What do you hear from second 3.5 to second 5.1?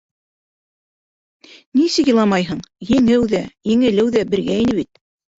еңелеү ҙә бергә ине бит...